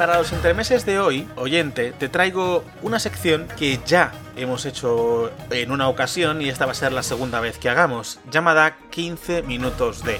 [0.00, 5.70] Para los entremeses de hoy, oyente, te traigo una sección que ya hemos hecho en
[5.70, 10.02] una ocasión y esta va a ser la segunda vez que hagamos, llamada 15 minutos
[10.02, 10.18] de.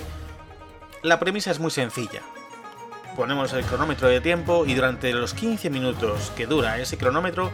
[1.02, 2.20] La premisa es muy sencilla.
[3.16, 7.50] Ponemos el cronómetro de tiempo y durante los 15 minutos que dura ese cronómetro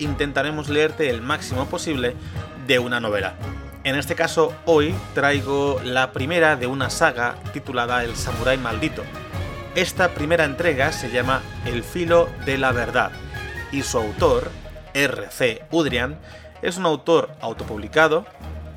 [0.00, 2.16] intentaremos leerte el máximo posible
[2.66, 3.34] de una novela.
[3.84, 9.04] En este caso, hoy traigo la primera de una saga titulada El Samurái Maldito.
[9.74, 13.12] Esta primera entrega se llama El Filo de la Verdad
[13.70, 14.50] y su autor,
[14.94, 15.62] R.C.
[15.70, 16.18] Udrian,
[16.62, 18.26] es un autor autopublicado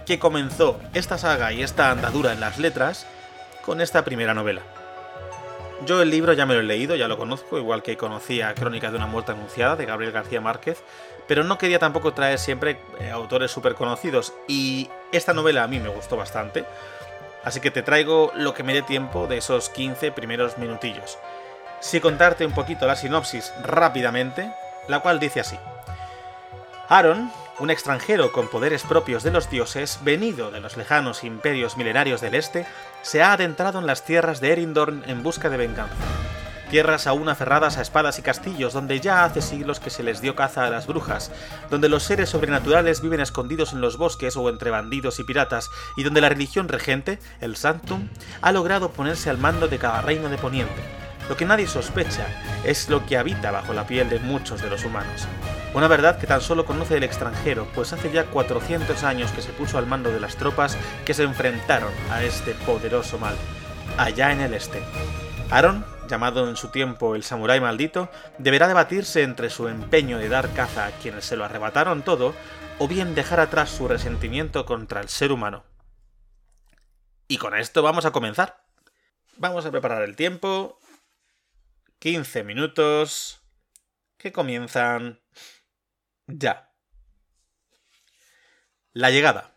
[0.06, 3.08] que comenzó esta saga y esta andadura en las letras
[3.66, 4.62] con esta primera novela.
[5.86, 8.92] Yo el libro ya me lo he leído, ya lo conozco, igual que conocía Crónicas
[8.92, 10.84] de una muerte anunciada de Gabriel García Márquez,
[11.28, 15.80] pero no quería tampoco traer siempre eh, autores súper conocidos y esta novela a mí
[15.80, 16.66] me gustó bastante,
[17.44, 21.18] así que te traigo lo que me dé tiempo de esos 15 primeros minutillos.
[21.80, 24.54] Si contarte un poquito la sinopsis rápidamente,
[24.88, 25.58] la cual dice así.
[26.90, 32.22] Aaron, un extranjero con poderes propios de los dioses, venido de los lejanos imperios milenarios
[32.22, 32.66] del este,
[33.02, 35.96] se ha adentrado en las tierras de Erindorn en busca de venganza.
[36.72, 40.36] Tierras aún aferradas a espadas y castillos, donde ya hace siglos que se les dio
[40.36, 41.30] caza a las brujas,
[41.70, 46.04] donde los seres sobrenaturales viven escondidos en los bosques o entre bandidos y piratas, y
[46.04, 48.08] donde la religión regente, el Sanctum,
[48.42, 50.82] ha logrado ponerse al mando de cada reino de Poniente.
[51.28, 52.26] Lo que nadie sospecha
[52.64, 55.28] es lo que habita bajo la piel de muchos de los humanos.
[55.74, 59.52] Una verdad que tan solo conoce el extranjero, pues hace ya 400 años que se
[59.52, 63.36] puso al mando de las tropas que se enfrentaron a este poderoso mal,
[63.98, 64.82] allá en el este.
[65.50, 70.54] Aaron, llamado en su tiempo el samurái maldito, deberá debatirse entre su empeño de dar
[70.54, 72.36] caza a quienes se lo arrebataron todo,
[72.78, 75.64] o bien dejar atrás su resentimiento contra el ser humano.
[77.28, 78.64] Y con esto vamos a comenzar.
[79.38, 80.78] Vamos a preparar el tiempo.
[82.00, 83.42] 15 minutos
[84.18, 85.22] que comienzan
[86.28, 86.74] ya.
[88.92, 89.56] La llegada.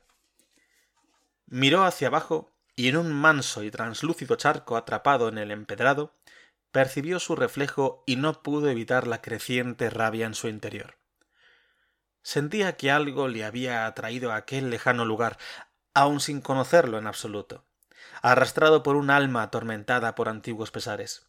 [1.47, 6.15] Miró hacia abajo y en un manso y translúcido charco atrapado en el empedrado,
[6.75, 10.99] percibió su reflejo y no pudo evitar la creciente rabia en su interior.
[12.21, 15.39] Sentía que algo le había atraído a aquel lejano lugar,
[15.95, 17.65] aun sin conocerlo en absoluto,
[18.21, 21.27] arrastrado por un alma atormentada por antiguos pesares.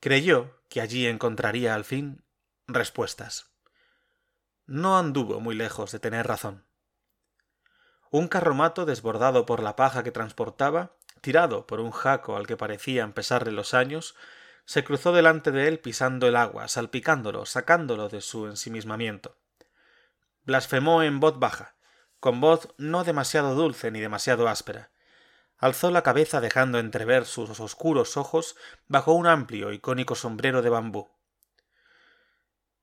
[0.00, 2.24] Creyó que allí encontraría al fin
[2.66, 3.54] respuestas
[4.66, 6.64] no anduvo muy lejos de tener razón.
[8.10, 13.12] Un carromato desbordado por la paja que transportaba, tirado por un jaco al que parecían
[13.12, 14.14] pesarle los años,
[14.64, 19.36] se cruzó delante de él pisando el agua, salpicándolo, sacándolo de su ensimismamiento.
[20.44, 21.76] Blasfemó en voz baja,
[22.20, 24.90] con voz no demasiado dulce ni demasiado áspera.
[25.58, 30.70] Alzó la cabeza dejando entrever sus oscuros ojos bajo un amplio y cónico sombrero de
[30.70, 31.10] bambú.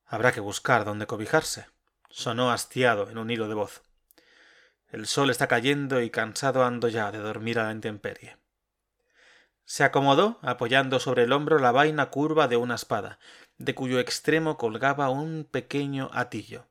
[0.05, 1.67] Habrá que buscar dónde cobijarse,
[2.09, 3.81] sonó hastiado en un hilo de voz.
[4.89, 8.40] El sol está cayendo y cansado ando ya de dormir a la intemperie.
[9.65, 13.19] Se acomodó apoyando sobre el hombro la vaina curva de una espada,
[13.57, 16.67] de cuyo extremo colgaba un pequeño atillo,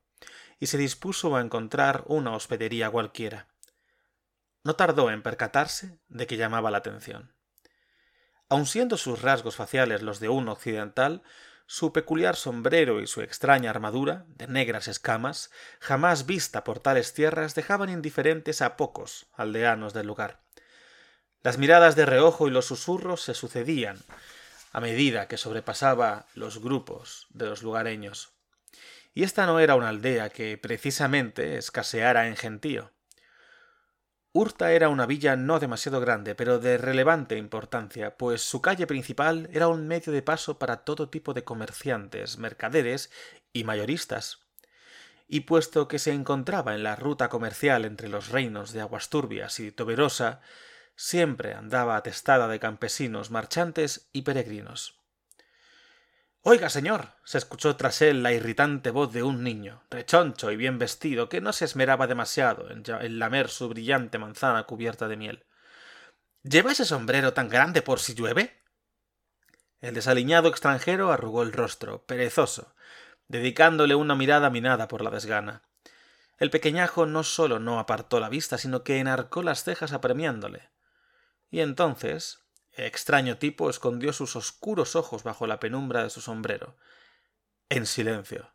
[0.58, 3.48] y se dispuso a encontrar una hospedería cualquiera.
[4.62, 7.34] No tardó en percatarse de que llamaba la atención.
[8.48, 11.22] Aun siendo sus rasgos faciales los de un occidental,
[11.66, 17.54] su peculiar sombrero y su extraña armadura, de negras escamas, jamás vista por tales tierras,
[17.54, 20.42] dejaban indiferentes a pocos aldeanos del lugar.
[21.42, 23.98] Las miradas de reojo y los susurros se sucedían
[24.72, 28.32] a medida que sobrepasaba los grupos de los lugareños.
[29.14, 32.92] Y esta no era una aldea que precisamente escaseara en gentío.
[34.32, 39.48] Urta era una villa no demasiado grande, pero de relevante importancia, pues su calle principal
[39.52, 43.10] era un medio de paso para todo tipo de comerciantes, mercaderes
[43.52, 44.46] y mayoristas.
[45.26, 49.72] Y puesto que se encontraba en la ruta comercial entre los reinos de Aguasturbias y
[49.72, 50.42] Toberosa,
[51.00, 55.00] siempre andaba atestada de campesinos, marchantes y peregrinos.
[56.42, 57.14] Oiga, señor.
[57.24, 61.40] se escuchó tras él la irritante voz de un niño, rechoncho y bien vestido, que
[61.40, 65.46] no se esmeraba demasiado en, lamer su brillante manzana cubierta de miel.
[66.42, 68.60] ¿Lleva ese sombrero tan grande por si llueve?
[69.80, 72.74] El desaliñado extranjero arrugó el rostro, perezoso,
[73.26, 75.62] dedicándole una mirada minada por la desgana.
[76.36, 80.68] El pequeñajo no sólo no apartó la vista, sino que enarcó las cejas apremiándole.
[81.50, 86.76] Y entonces, extraño tipo escondió sus oscuros ojos bajo la penumbra de su sombrero.
[87.68, 88.52] En silencio.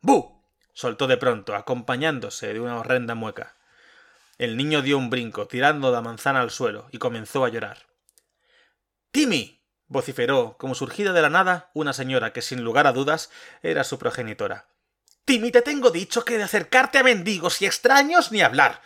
[0.00, 0.38] ¡Bu!
[0.72, 3.56] soltó de pronto, acompañándose de una horrenda mueca.
[4.38, 7.88] El niño dio un brinco, tirando la manzana al suelo, y comenzó a llorar.
[9.10, 9.64] Timmy.
[9.88, 13.30] vociferó, como surgida de la nada, una señora que sin lugar a dudas
[13.62, 14.68] era su progenitora.
[15.24, 18.80] Timmy, te tengo dicho que de acercarte a mendigos y extraños ni hablar.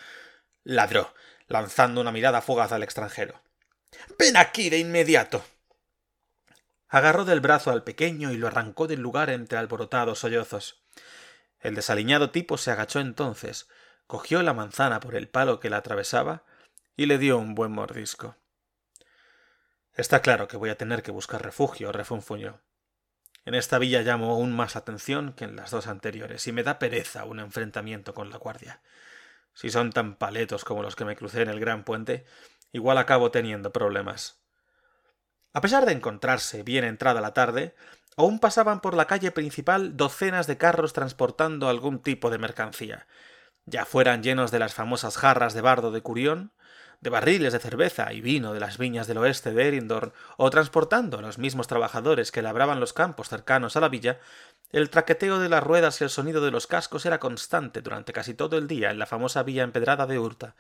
[0.65, 1.13] ladró,
[1.53, 3.43] lanzando una mirada fugaz al extranjero.
[4.19, 5.45] Ven aquí de inmediato.
[6.89, 10.83] Agarró del brazo al pequeño y lo arrancó del lugar entre alborotados sollozos.
[11.61, 13.69] El desaliñado tipo se agachó entonces,
[14.07, 16.43] cogió la manzana por el palo que la atravesaba
[16.97, 18.37] y le dio un buen mordisco.
[19.95, 22.63] Está claro que voy a tener que buscar refugio, refunfuñó.
[23.45, 26.79] En esta villa llamo aún más atención que en las dos anteriores, y me da
[26.79, 28.81] pereza un enfrentamiento con la guardia.
[29.55, 32.25] Si son tan paletos como los que me crucé en el gran puente,
[32.73, 34.43] igual acabo teniendo problemas.
[35.53, 37.75] A pesar de encontrarse bien entrada la tarde,
[38.17, 43.07] aún pasaban por la calle principal docenas de carros transportando algún tipo de mercancía,
[43.65, 46.53] ya fueran llenos de las famosas jarras de bardo de Curión,
[47.03, 51.19] de barriles de cerveza y vino de las viñas del oeste de Erindorn, o transportando
[51.19, 54.21] a los mismos trabajadores que labraban los campos cercanos a la villa,
[54.71, 58.35] el traqueteo de las ruedas y el sonido de los cascos era constante durante casi
[58.35, 60.55] todo el día en la famosa villa empedrada de Hurta,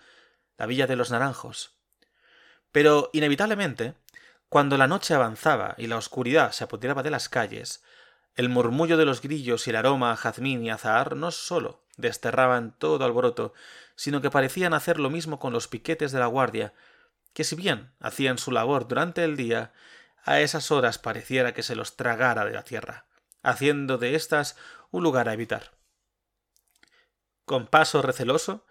[0.58, 1.76] la villa de los naranjos.
[2.72, 3.94] Pero, inevitablemente,
[4.48, 7.84] cuando la noche avanzaba y la oscuridad se apoderaba de las calles,
[8.34, 12.76] el murmullo de los grillos y el aroma a jazmín y azahar no sólo desterraban
[12.78, 13.52] todo alboroto,
[13.96, 16.74] sino que parecían hacer lo mismo con los piquetes de la guardia,
[17.32, 19.72] que si bien hacían su labor durante el día,
[20.24, 23.06] a esas horas pareciera que se los tragara de la tierra,
[23.42, 24.56] haciendo de éstas
[24.90, 25.72] un lugar a evitar.
[27.44, 28.66] Con paso receloso,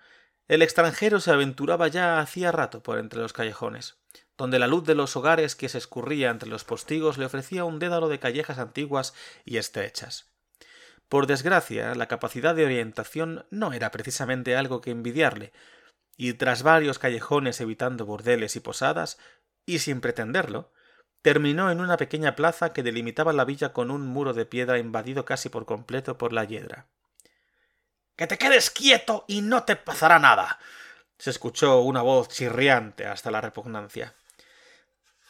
[0.48, 4.02] el extranjero se aventuraba ya hacía rato por entre los callejones
[4.42, 7.78] donde la luz de los hogares que se escurría entre los postigos le ofrecía un
[7.78, 9.14] dédalo de callejas antiguas
[9.46, 10.32] y estrechas.
[11.12, 15.52] Por desgracia, la capacidad de orientación no era precisamente algo que envidiarle,
[16.16, 19.18] y tras varios callejones evitando bordeles y posadas,
[19.66, 20.72] y sin pretenderlo,
[21.22, 25.26] terminó en una pequeña plaza que delimitaba la villa con un muro de piedra invadido
[25.26, 26.88] casi por completo por la hiedra.
[28.16, 30.60] Que te quedes quieto y no te pasará nada.
[31.18, 34.16] se escuchó una voz chirriante hasta la repugnancia.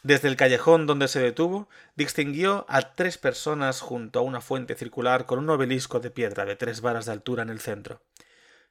[0.02, 5.26] Desde el callejón donde se detuvo, distinguió a tres personas junto a una fuente circular
[5.26, 8.02] con un obelisco de piedra de tres varas de altura en el centro.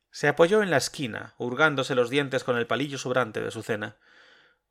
[0.09, 3.95] Se apoyó en la esquina, hurgándose los dientes con el palillo sobrante de su cena.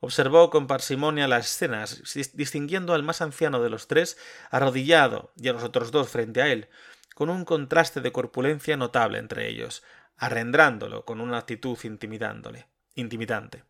[0.00, 2.02] Observó con parsimonia las escenas,
[2.34, 4.18] distinguiendo al más anciano de los tres
[4.50, 6.68] arrodillado y a los otros dos frente a él,
[7.14, 9.82] con un contraste de corpulencia notable entre ellos,
[10.18, 13.64] arrendrándolo con una actitud intimidándole, intimidante.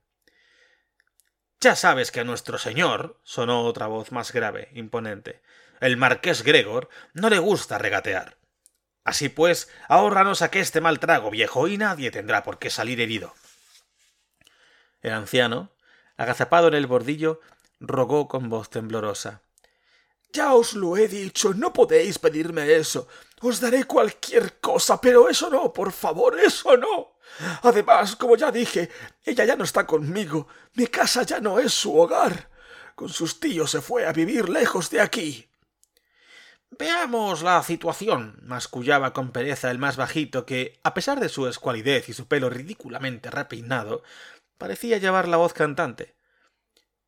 [1.63, 5.43] Ya sabes que a nuestro señor, sonó otra voz más grave, imponente,
[5.81, 8.39] el marqués Gregor no le gusta regatear.
[9.05, 13.35] Así pues, ahórranos este mal trago, viejo, y nadie tendrá por qué salir herido.
[15.03, 15.71] El anciano,
[16.17, 17.41] agazapado en el bordillo,
[17.79, 19.43] rogó con voz temblorosa.
[20.33, 23.07] Ya os lo he dicho, no podéis pedirme eso.
[23.43, 27.17] Os daré cualquier cosa, pero eso no, por favor, eso no.
[27.63, 28.91] Además, como ya dije,
[29.25, 30.49] ella ya no está conmigo.
[30.75, 32.51] Mi casa ya no es su hogar.
[32.95, 35.51] Con sus tíos se fue a vivir lejos de aquí.
[36.79, 42.09] Veamos la situación, mascullaba con pereza el más bajito, que, a pesar de su escualidez
[42.09, 44.05] y su pelo ridículamente repeinado,
[44.57, 46.15] parecía llevar la voz cantante.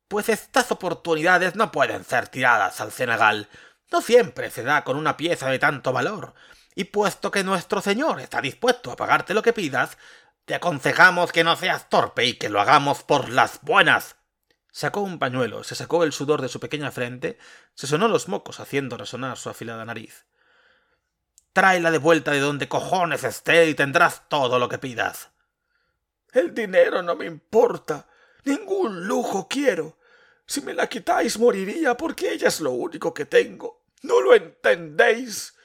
[0.09, 3.47] Pues estas oportunidades no pueden ser tiradas al cenagal.
[3.93, 6.33] No siempre se da con una pieza de tanto valor.
[6.73, 9.99] Y puesto que nuestro señor está dispuesto a pagarte lo que pidas,
[10.45, 14.15] te aconsejamos que no seas torpe y que lo hagamos por las buenas.
[14.71, 17.37] Sacó un pañuelo, se sacó el sudor de su pequeña frente,
[17.75, 20.25] se sonó los mocos haciendo resonar su afilada nariz.
[21.53, 25.29] Tráela de vuelta de donde cojones esté y tendrás todo lo que pidas.
[26.31, 28.07] El dinero no me importa.
[28.43, 29.99] Ningún lujo quiero.
[30.47, 33.82] Si me la quitáis moriría porque ella es lo único que tengo.
[34.03, 35.55] ¿No lo entendéis?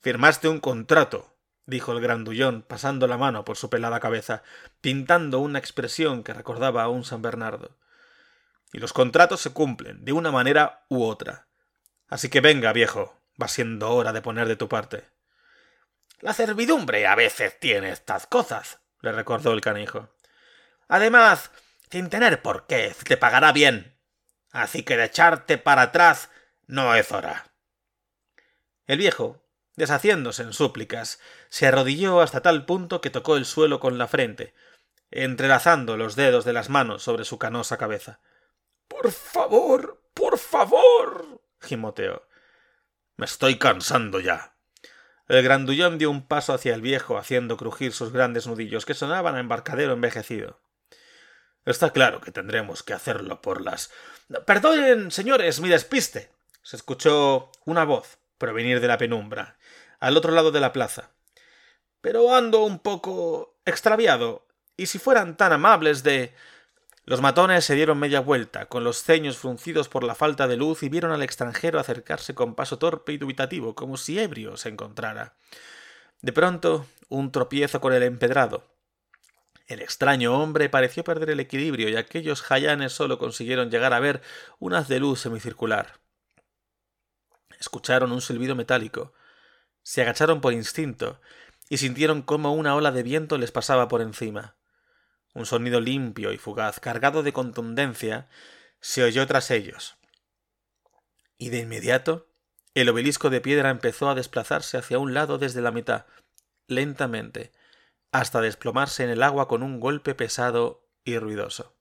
[0.00, 4.42] Firmaste un contrato, dijo el grandullón, pasando la mano por su pelada cabeza,
[4.80, 7.76] pintando una expresión que recordaba a un San Bernardo.
[8.72, 11.48] Y los contratos se cumplen, de una manera u otra.
[12.06, 15.10] Así que venga, viejo, va siendo hora de poner de tu parte.
[16.20, 20.14] La servidumbre a veces tiene estas cosas, le recordó el canijo.
[20.86, 21.50] Además,
[21.90, 23.98] sin tener por qué, te pagará bien.
[24.52, 26.30] Así que de echarte para atrás
[26.70, 27.52] no es hora.
[28.86, 29.42] El viejo,
[29.76, 34.54] deshaciéndose en súplicas, se arrodilló hasta tal punto que tocó el suelo con la frente,
[35.10, 38.20] entrelazando los dedos de las manos sobre su canosa cabeza.
[38.86, 41.42] Por favor, por favor.
[41.60, 42.26] gimoteó.
[43.16, 44.54] Me estoy cansando ya.
[45.26, 49.34] El grandullón dio un paso hacia el viejo, haciendo crujir sus grandes nudillos que sonaban
[49.34, 50.60] a embarcadero envejecido.
[51.64, 53.90] Está claro que tendremos que hacerlo por las.
[54.46, 56.30] Perdonen, señores, mi despiste.
[56.70, 59.58] Se escuchó una voz provenir de la penumbra,
[59.98, 61.10] al otro lado de la plaza.
[62.00, 64.46] Pero ando un poco extraviado,
[64.76, 66.32] y si fueran tan amables de.
[67.06, 70.84] Los matones se dieron media vuelta, con los ceños fruncidos por la falta de luz,
[70.84, 75.34] y vieron al extranjero acercarse con paso torpe y dubitativo, como si ebrio se encontrara.
[76.22, 78.62] De pronto, un tropiezo con el empedrado,
[79.66, 84.22] el extraño hombre pareció perder el equilibrio y aquellos jayanes solo consiguieron llegar a ver
[84.60, 85.98] un haz de luz semicircular.
[87.60, 89.12] Escucharon un silbido metálico,
[89.82, 91.20] se agacharon por instinto
[91.68, 94.56] y sintieron cómo una ola de viento les pasaba por encima.
[95.34, 98.28] Un sonido limpio y fugaz, cargado de contundencia,
[98.80, 99.96] se oyó tras ellos.
[101.38, 102.26] Y de inmediato,
[102.74, 106.06] el obelisco de piedra empezó a desplazarse hacia un lado desde la mitad,
[106.66, 107.52] lentamente,
[108.10, 111.76] hasta desplomarse en el agua con un golpe pesado y ruidoso.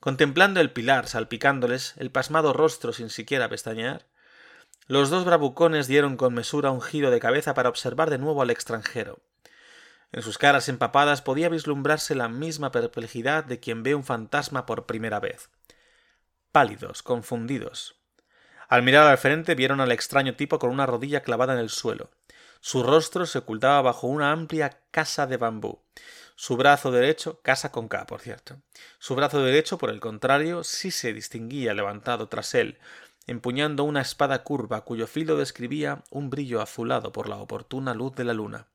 [0.00, 4.06] Contemplando el pilar salpicándoles el pasmado rostro sin siquiera pestañear,
[4.86, 8.50] los dos bravucones dieron con mesura un giro de cabeza para observar de nuevo al
[8.50, 9.20] extranjero.
[10.12, 14.86] En sus caras empapadas podía vislumbrarse la misma perplejidad de quien ve un fantasma por
[14.86, 15.50] primera vez.
[16.52, 17.96] Pálidos, confundidos.
[18.68, 22.10] Al mirar al frente vieron al extraño tipo con una rodilla clavada en el suelo,
[22.60, 25.82] su rostro se ocultaba bajo una amplia casa de bambú.
[26.34, 28.56] Su brazo derecho, casa con K, por cierto.
[28.98, 32.78] Su brazo derecho, por el contrario, sí se distinguía levantado tras él,
[33.26, 38.24] empuñando una espada curva cuyo filo describía un brillo azulado por la oportuna luz de
[38.24, 38.68] la luna.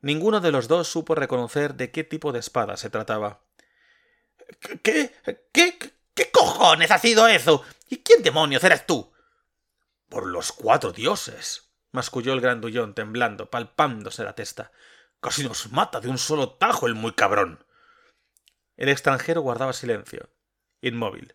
[0.00, 3.40] Ninguno de los dos supo reconocer de qué tipo de espada se trataba.
[4.82, 5.14] ¿Qué?
[5.52, 5.78] ¿Qué?
[6.14, 7.62] ¿Qué cojones ha sido eso?
[7.88, 9.12] ¿Y quién demonios eres tú?
[10.08, 14.72] Por los cuatro dioses masculló el grandullón temblando, palpándose la testa.
[15.20, 17.64] Casi nos mata de un solo tajo el muy cabrón.
[18.76, 20.28] El extranjero guardaba silencio,
[20.80, 21.34] inmóvil.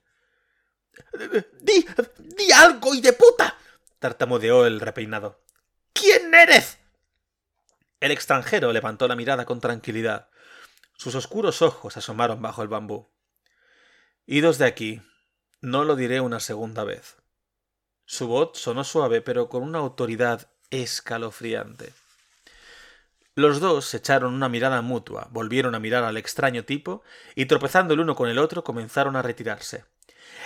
[1.62, 1.86] Di.
[2.18, 3.58] di algo, y de puta.
[4.00, 5.40] tartamudeó el repeinado.
[5.94, 6.78] ¿Quién eres?
[8.00, 10.30] El extranjero levantó la mirada con tranquilidad.
[10.96, 13.10] Sus oscuros ojos asomaron bajo el bambú.
[14.26, 15.02] Idos de aquí.
[15.62, 17.18] No lo diré una segunda vez.
[18.06, 21.94] Su voz sonó suave, pero con una autoridad escalofriante.
[23.36, 27.04] Los dos se echaron una mirada mutua, volvieron a mirar al extraño tipo,
[27.36, 29.86] y tropezando el uno con el otro comenzaron a retirarse.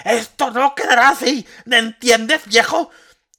[0.05, 1.45] Esto no quedará así.
[1.65, 2.91] ¿Me entiendes, viejo?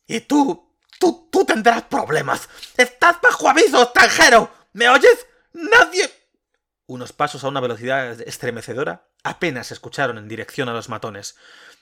[0.07, 2.49] Y tú, tú, tú tendrás problemas.
[2.77, 4.53] Estás bajo aviso, extranjero.
[4.73, 5.27] ¿Me oyes?
[5.53, 6.11] Nadie.
[6.87, 11.37] Unos pasos a una velocidad estremecedora apenas se escucharon en dirección a los matones.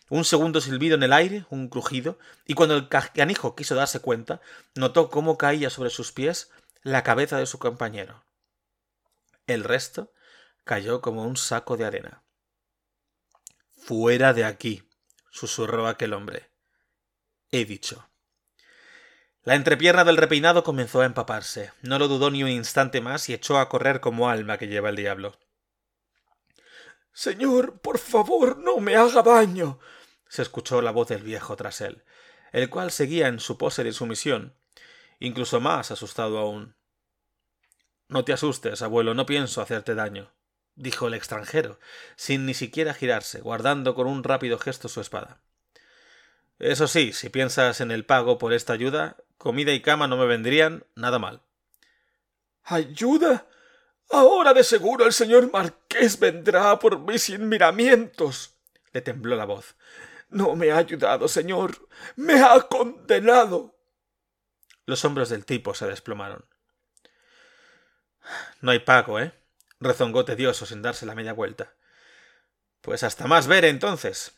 [0.09, 4.40] Un segundo silbido en el aire, un crujido, y cuando el canijo quiso darse cuenta,
[4.75, 6.50] notó cómo caía sobre sus pies
[6.83, 8.25] la cabeza de su compañero.
[9.47, 10.12] El resto
[10.64, 12.23] cayó como un saco de arena.
[13.90, 14.88] Fuera de aquí,
[15.32, 16.49] susurró aquel hombre.
[17.50, 18.09] He dicho.
[19.42, 21.73] La entrepierna del repeinado comenzó a empaparse.
[21.82, 24.90] No lo dudó ni un instante más y echó a correr como alma que lleva
[24.90, 25.37] el diablo.
[27.12, 29.80] Señor, por favor, no me haga daño
[30.28, 32.04] se escuchó la voz del viejo tras él,
[32.52, 34.56] el cual seguía en su pose de sumisión,
[35.18, 36.76] incluso más asustado aún.
[38.06, 40.32] No te asustes, abuelo, no pienso hacerte daño,
[40.74, 41.78] dijo el extranjero,
[42.16, 45.40] sin ni siquiera girarse, guardando con un rápido gesto su espada.
[46.58, 50.26] Eso sí, si piensas en el pago por esta ayuda, comida y cama no me
[50.26, 51.42] vendrían nada mal.
[52.64, 53.46] ¿Ayuda?
[54.10, 58.56] Ahora de seguro el señor Marqués vendrá por mis inmiramientos.
[58.92, 59.76] le tembló la voz.
[60.28, 61.88] No me ha ayudado, señor.
[62.16, 63.76] Me ha condenado.
[64.84, 66.44] Los hombros del tipo se desplomaron.
[68.60, 69.32] No hay pago, ¿eh?
[69.80, 71.75] Rezongó tedioso sin darse la media vuelta.
[72.80, 74.32] Pues hasta más ver entonces.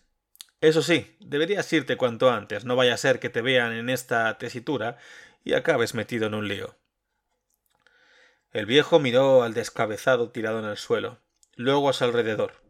[0.60, 4.38] Eso sí, deberías irte cuanto antes, no vaya a ser que te vean en esta
[4.38, 4.96] tesitura
[5.42, 6.76] y acabes metido en un lío.
[8.52, 11.18] El viejo miró al descabezado tirado en el suelo,
[11.56, 12.62] luego a su alrededor.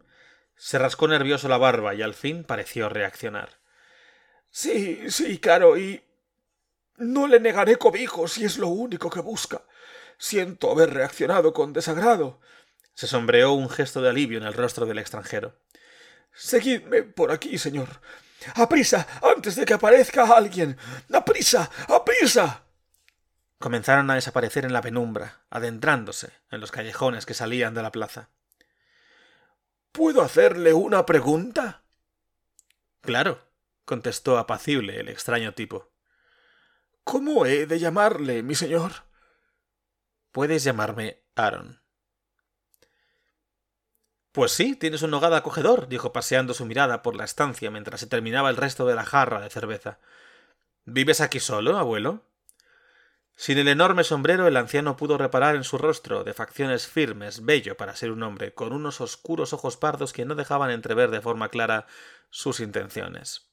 [0.57, 3.59] Se rascó nervioso la barba y al fin pareció reaccionar.
[4.49, 6.03] Sí, sí, claro, y
[6.97, 9.63] no le negaré cobijo si es lo único que busca.
[10.19, 12.41] Siento haber reaccionado con desagrado.
[12.95, 15.59] Se sombreó un gesto de alivio en el rostro del extranjero.
[16.33, 18.01] Seguidme por aquí, señor.
[18.55, 19.07] ¡Aprisa!
[19.23, 20.77] antes de que aparezca alguien.
[21.13, 21.71] ¡Aprisa!
[21.89, 22.65] ¡Aprisa!
[23.59, 28.31] Comenzaron a desaparecer en la penumbra, adentrándose en los callejones que salían de la plaza.
[29.93, 31.85] ¿Puedo hacerle una pregunta?
[33.03, 33.47] Claro,
[33.85, 35.93] contestó apacible el extraño tipo.
[37.05, 38.93] ¿Cómo he de llamarle, mi señor?
[40.33, 41.82] Puedes llamarme Aaron.
[44.33, 48.07] Pues sí, tienes un nogada acogedor, dijo paseando su mirada por la estancia mientras se
[48.07, 49.99] terminaba el resto de la jarra de cerveza.
[50.87, 52.25] ¿Vives aquí solo, abuelo?
[53.37, 57.77] Sin el enorme sombrero, el anciano pudo reparar en su rostro, de facciones firmes, bello
[57.77, 61.49] para ser un hombre, con unos oscuros ojos pardos que no dejaban entrever de forma
[61.49, 61.87] clara
[62.31, 63.51] sus intenciones.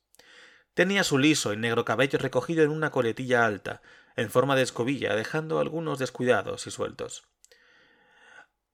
[0.73, 3.81] Tenía su liso y negro cabello recogido en una coletilla alta,
[4.15, 7.27] en forma de escobilla, dejando algunos descuidados y sueltos.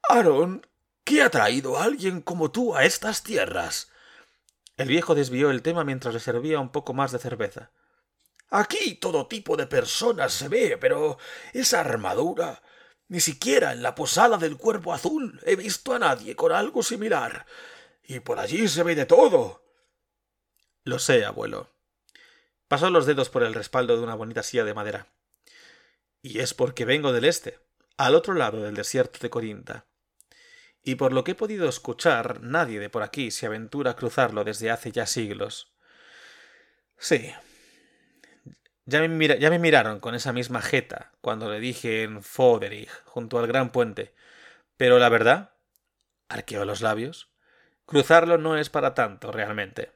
[0.08, 0.68] Aaron,
[1.06, 3.90] ¿qué ha traído a alguien como tú a estas tierras?
[4.76, 7.72] El viejo desvió el tema mientras le servía un poco más de cerveza.
[8.50, 11.18] Aquí todo tipo de personas se ve, pero
[11.54, 12.62] esa armadura.
[13.08, 17.46] Ni siquiera en la posada del cuerpo azul he visto a nadie con algo similar.
[18.04, 19.64] Y por allí se ve de todo.
[20.84, 21.72] Lo sé, abuelo.
[22.68, 25.08] Pasó los dedos por el respaldo de una bonita silla de madera.
[26.22, 27.60] Y es porque vengo del este,
[27.98, 29.86] al otro lado del desierto de Corinta.
[30.86, 34.46] Y por lo que he podido escuchar, nadie de por aquí se aventura a cruzarlo
[34.46, 35.74] desde hace ya siglos.
[36.98, 37.34] Sí,
[38.86, 43.72] ya me, miraron con esa misma jeta cuando le dije en Foderich, junto al gran
[43.72, 44.14] puente.
[44.78, 45.56] Pero la verdad,
[46.30, 47.30] arqueó los labios,
[47.88, 49.92] cruzarlo no es para tanto realmente.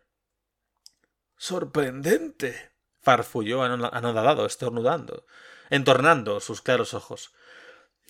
[1.37, 2.71] Sorprendente.
[3.01, 5.25] farfulló anodadado, estornudando,
[5.69, 7.31] entornando sus claros ojos.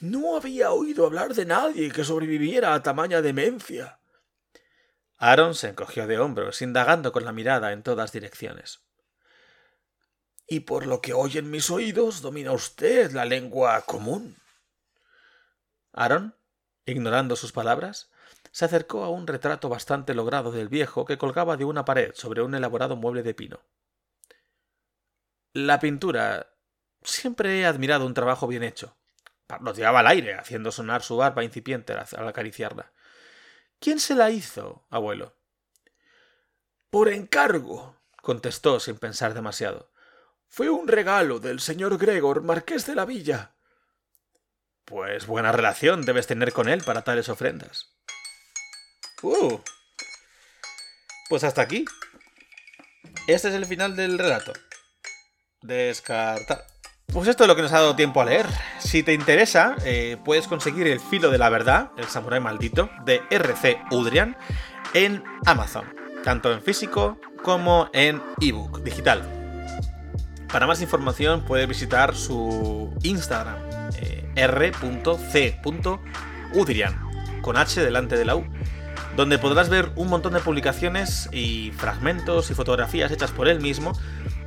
[0.01, 3.99] No había oído hablar de nadie que sobreviviera a tamaña demencia.
[5.17, 8.81] Aaron se encogió de hombros, indagando con la mirada en todas direcciones.
[10.47, 14.37] Y por lo que oyen mis oídos, domina usted la lengua común.
[15.91, 16.35] Aaron,
[16.85, 18.09] ignorando sus palabras,
[18.51, 22.41] se acercó a un retrato bastante logrado del viejo que colgaba de una pared sobre
[22.41, 23.59] un elaborado mueble de pino.
[25.53, 26.55] La pintura.
[27.01, 28.98] Siempre he admirado un trabajo bien hecho.
[29.49, 32.91] Parloteaba al aire, haciendo sonar su barba incipiente al acariciarla.
[33.79, 35.35] ¿Quién se la hizo, abuelo?
[36.91, 39.91] Por encargo, contestó sin pensar demasiado.
[40.47, 43.55] Fue un regalo del señor Gregor, marqués de la villa.
[44.85, 47.95] Pues buena relación debes tener con él para tales ofrendas.
[49.23, 49.59] Uh.
[51.27, 51.85] Pues hasta aquí.
[53.25, 54.53] Este es el final del relato.
[55.63, 56.67] Descartar.
[57.11, 58.45] Pues esto es lo que nos ha dado tiempo a leer.
[58.79, 63.21] Si te interesa, eh, puedes conseguir El filo de la verdad, el samurái maldito, de
[63.29, 64.37] RC Udrian,
[64.93, 65.85] en Amazon,
[66.23, 69.21] tanto en físico como en ebook digital.
[70.51, 73.57] Para más información puedes visitar su Instagram,
[74.01, 75.91] eh, r.c.udrian,
[77.41, 78.45] con H delante de la U,
[79.15, 83.91] donde podrás ver un montón de publicaciones y fragmentos y fotografías hechas por él mismo,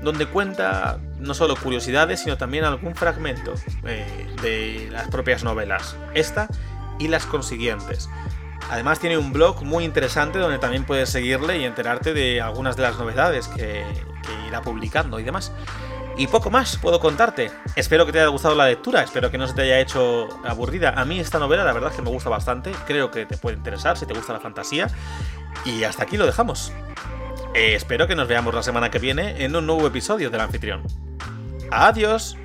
[0.03, 3.55] donde cuenta no solo curiosidades, sino también algún fragmento
[3.85, 6.49] eh, de las propias novelas, esta
[6.99, 8.09] y las consiguientes.
[8.71, 12.83] Además tiene un blog muy interesante donde también puedes seguirle y enterarte de algunas de
[12.83, 13.85] las novedades que
[14.47, 15.53] irá publicando y demás.
[16.17, 17.51] Y poco más puedo contarte.
[17.75, 20.91] Espero que te haya gustado la lectura, espero que no se te haya hecho aburrida.
[20.91, 23.57] A mí esta novela la verdad es que me gusta bastante, creo que te puede
[23.57, 24.89] interesar si te gusta la fantasía.
[25.65, 26.73] Y hasta aquí lo dejamos.
[27.55, 30.83] Eh, espero que nos veamos la semana que viene en un nuevo episodio del anfitrión.
[31.73, 32.37] Adiós.